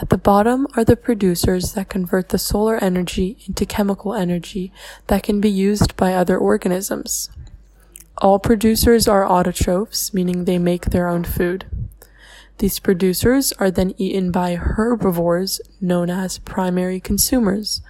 At 0.00 0.10
the 0.10 0.18
bottom 0.18 0.66
are 0.76 0.84
the 0.84 0.96
producers 0.96 1.72
that 1.72 1.88
convert 1.88 2.28
the 2.28 2.38
solar 2.38 2.76
energy 2.76 3.38
into 3.46 3.66
chemical 3.66 4.14
energy 4.14 4.72
that 5.08 5.24
can 5.24 5.40
be 5.40 5.50
used 5.50 5.96
by 5.96 6.14
other 6.14 6.38
organisms. 6.38 7.30
All 8.20 8.40
producers 8.40 9.06
are 9.06 9.24
autotrophs, 9.24 10.12
meaning 10.12 10.44
they 10.44 10.58
make 10.58 10.86
their 10.86 11.06
own 11.06 11.22
food. 11.22 11.66
These 12.58 12.80
producers 12.80 13.52
are 13.52 13.70
then 13.70 13.94
eaten 13.96 14.32
by 14.32 14.56
herbivores 14.56 15.60
known 15.80 16.10
as 16.10 16.38
primary 16.38 16.98
consumers. 16.98 17.80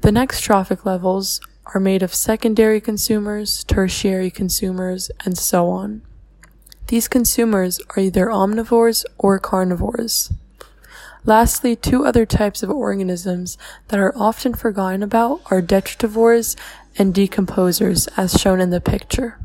The 0.00 0.12
next 0.12 0.42
trophic 0.42 0.86
levels 0.86 1.40
are 1.74 1.80
made 1.80 2.02
of 2.02 2.14
secondary 2.14 2.80
consumers, 2.80 3.64
tertiary 3.64 4.30
consumers, 4.30 5.10
and 5.24 5.36
so 5.36 5.68
on. 5.68 6.02
These 6.86 7.08
consumers 7.08 7.80
are 7.96 8.00
either 8.00 8.26
omnivores 8.26 9.04
or 9.18 9.40
carnivores. 9.40 10.32
Lastly, 11.26 11.74
two 11.74 12.04
other 12.04 12.26
types 12.26 12.62
of 12.62 12.70
organisms 12.70 13.56
that 13.88 13.98
are 13.98 14.16
often 14.16 14.52
forgotten 14.52 15.02
about 15.02 15.40
are 15.50 15.62
detritivores 15.62 16.54
and 16.98 17.14
decomposers 17.14 18.08
as 18.16 18.34
shown 18.34 18.60
in 18.60 18.70
the 18.70 18.80
picture. 18.80 19.38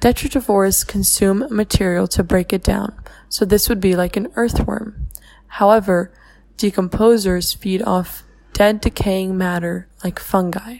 Detritivores 0.00 0.86
consume 0.86 1.44
material 1.50 2.06
to 2.08 2.22
break 2.22 2.52
it 2.52 2.62
down, 2.62 2.94
so 3.28 3.44
this 3.44 3.68
would 3.68 3.80
be 3.80 3.96
like 3.96 4.16
an 4.16 4.28
earthworm. 4.36 5.08
However, 5.48 6.12
decomposers 6.56 7.56
feed 7.56 7.82
off 7.82 8.22
dead 8.52 8.80
decaying 8.80 9.36
matter 9.36 9.88
like 10.04 10.18
fungi. 10.18 10.78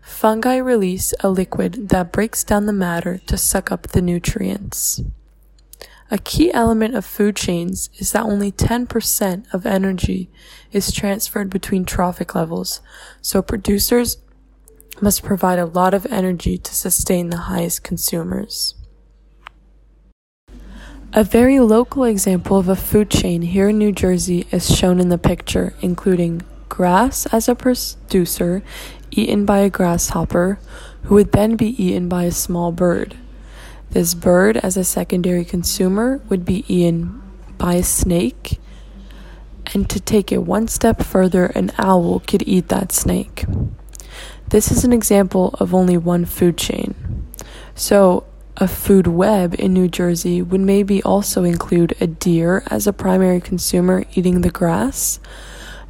Fungi 0.00 0.56
release 0.56 1.14
a 1.20 1.30
liquid 1.30 1.88
that 1.88 2.12
breaks 2.12 2.44
down 2.44 2.66
the 2.66 2.72
matter 2.72 3.18
to 3.26 3.36
suck 3.36 3.70
up 3.70 3.88
the 3.88 4.02
nutrients. 4.02 5.00
A 6.10 6.18
key 6.18 6.52
element 6.52 6.94
of 6.94 7.04
food 7.04 7.34
chains 7.34 7.88
is 7.96 8.12
that 8.12 8.24
only 8.24 8.52
10% 8.52 9.52
of 9.54 9.64
energy 9.64 10.30
is 10.70 10.92
transferred 10.92 11.48
between 11.48 11.84
trophic 11.84 12.34
levels, 12.34 12.80
so 13.22 13.40
producers 13.40 14.18
must 15.00 15.22
provide 15.22 15.58
a 15.58 15.66
lot 15.66 15.94
of 15.94 16.06
energy 16.10 16.58
to 16.58 16.74
sustain 16.74 17.30
the 17.30 17.48
highest 17.48 17.82
consumers. 17.82 18.74
A 21.12 21.24
very 21.24 21.58
local 21.60 22.04
example 22.04 22.58
of 22.58 22.68
a 22.68 22.76
food 22.76 23.08
chain 23.08 23.42
here 23.42 23.68
in 23.68 23.78
New 23.78 23.92
Jersey 23.92 24.46
is 24.50 24.74
shown 24.76 25.00
in 25.00 25.08
the 25.08 25.18
picture, 25.18 25.74
including 25.80 26.42
grass 26.68 27.24
as 27.26 27.48
a 27.48 27.54
producer 27.54 28.62
eaten 29.10 29.46
by 29.46 29.58
a 29.58 29.70
grasshopper, 29.70 30.58
who 31.04 31.14
would 31.14 31.32
then 31.32 31.56
be 31.56 31.82
eaten 31.82 32.08
by 32.08 32.24
a 32.24 32.32
small 32.32 32.72
bird. 32.72 33.16
This 33.94 34.12
bird, 34.12 34.56
as 34.56 34.76
a 34.76 34.82
secondary 34.82 35.44
consumer, 35.44 36.20
would 36.28 36.44
be 36.44 36.64
eaten 36.66 37.22
by 37.58 37.74
a 37.74 37.84
snake, 37.84 38.58
and 39.72 39.88
to 39.88 40.00
take 40.00 40.32
it 40.32 40.42
one 40.42 40.66
step 40.66 41.00
further, 41.00 41.46
an 41.46 41.70
owl 41.78 42.18
could 42.18 42.42
eat 42.42 42.70
that 42.70 42.90
snake. 42.90 43.44
This 44.48 44.72
is 44.72 44.82
an 44.82 44.92
example 44.92 45.54
of 45.60 45.72
only 45.72 45.96
one 45.96 46.24
food 46.24 46.58
chain. 46.58 46.96
So, 47.76 48.24
a 48.56 48.66
food 48.66 49.06
web 49.06 49.54
in 49.60 49.72
New 49.72 49.86
Jersey 49.86 50.42
would 50.42 50.60
maybe 50.60 51.00
also 51.04 51.44
include 51.44 51.94
a 52.00 52.08
deer 52.08 52.64
as 52.66 52.88
a 52.88 52.92
primary 52.92 53.40
consumer 53.40 54.06
eating 54.16 54.40
the 54.40 54.50
grass, 54.50 55.20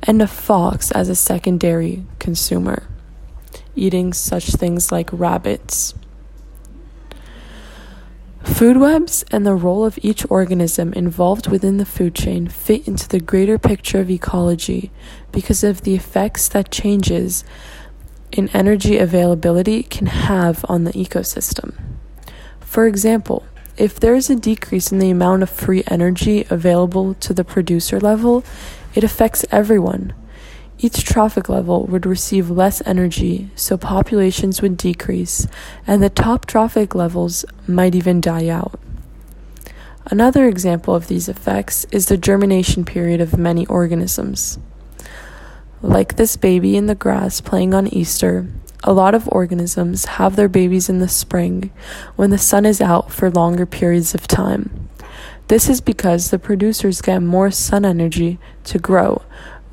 and 0.03 0.21
a 0.21 0.27
fox 0.27 0.91
as 0.91 1.09
a 1.09 1.15
secondary 1.15 2.05
consumer, 2.19 2.83
eating 3.75 4.13
such 4.13 4.51
things 4.51 4.93
like 4.93 5.09
rabbits. 5.11 5.95
Food 8.45 8.77
webs 8.77 9.25
and 9.33 9.45
the 9.45 9.55
role 9.55 9.85
of 9.85 9.99
each 10.03 10.25
organism 10.31 10.93
involved 10.93 11.49
within 11.49 11.79
the 11.79 11.87
food 11.87 12.15
chain 12.15 12.47
fit 12.47 12.87
into 12.87 13.09
the 13.09 13.19
greater 13.19 13.59
picture 13.59 14.01
of 14.01 14.11
ecology 14.11 14.93
because 15.33 15.65
of 15.65 15.81
the 15.81 15.95
effects 15.95 16.47
that 16.49 16.71
changes 16.71 17.43
in 18.31 18.49
energy 18.51 18.99
availability 18.99 19.83
can 19.83 20.07
have 20.07 20.65
on 20.69 20.85
the 20.85 20.93
ecosystem. 20.93 21.75
For 22.61 22.87
example, 22.87 23.45
if 23.77 23.99
there 23.99 24.15
is 24.15 24.31
a 24.31 24.37
decrease 24.37 24.93
in 24.93 24.99
the 24.99 25.11
amount 25.11 25.43
of 25.43 25.51
free 25.51 25.83
energy 25.89 26.47
available 26.51 27.15
to 27.15 27.35
the 27.35 27.45
producer 27.45 27.99
level, 27.99 28.45
it 28.95 29.03
affects 29.03 29.45
everyone. 29.51 30.13
Each 30.79 31.05
trophic 31.05 31.49
level 31.49 31.87
would 31.87 32.05
receive 32.05 32.51
less 32.51 32.83
energy, 32.85 33.51
so 33.55 33.77
populations 33.77 34.61
would 34.61 34.77
decrease, 34.77 35.47
and 35.87 36.03
the 36.03 36.11
top 36.11 36.47
trophic 36.47 36.95
levels 36.95 37.45
might 37.67 37.95
even 37.95 38.21
die 38.21 38.49
out. 38.49 38.79
Another 40.07 40.47
example 40.47 40.95
of 40.95 41.07
these 41.07 41.29
effects 41.29 41.87
is 41.91 42.07
the 42.07 42.19
germination 42.19 42.85
period 42.85 43.21
of 43.21 43.39
many 43.39 43.65
organisms. 43.67 44.59
Like 45.81 46.17
this 46.17 46.37
baby 46.37 46.77
in 46.77 46.87
the 46.87 46.95
grass 46.95 47.41
playing 47.41 47.73
on 47.73 47.87
Easter, 47.89 48.47
a 48.83 48.93
lot 48.93 49.15
of 49.15 49.29
organisms 49.29 50.05
have 50.05 50.37
their 50.37 50.49
babies 50.49 50.91
in 50.91 50.99
the 50.99 51.09
spring 51.09 51.71
when 52.17 52.29
the 52.29 52.37
sun 52.37 52.67
is 52.67 52.83
out 52.83 53.11
for 53.11 53.31
longer 53.31 53.65
periods 53.65 54.15
of 54.15 54.27
time. 54.27 54.91
This 55.49 55.69
is 55.69 55.81
because 55.81 56.31
the 56.31 56.39
producers 56.39 57.01
get 57.01 57.21
more 57.21 57.51
sun 57.51 57.85
energy 57.85 58.39
to 58.65 58.79
grow, 58.79 59.23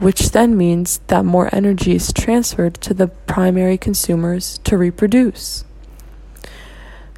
which 0.02 0.32
then 0.32 0.58
means 0.58 1.00
that 1.08 1.24
more 1.24 1.54
energy 1.54 1.96
is 1.96 2.12
transferred 2.12 2.74
to 2.76 2.94
the 2.94 3.08
primary 3.08 3.78
consumers 3.78 4.58
to 4.64 4.78
reproduce. 4.78 5.64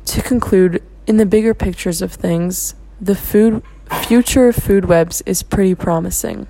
To 0.05 0.21
conclude, 0.21 0.83
in 1.07 1.17
the 1.17 1.25
bigger 1.25 1.53
pictures 1.53 2.01
of 2.01 2.13
things, 2.13 2.75
the 2.99 3.15
food 3.15 3.63
future 4.03 4.49
of 4.49 4.55
food 4.55 4.85
webs 4.85 5.23
is 5.25 5.43
pretty 5.43 5.75
promising. 5.75 6.45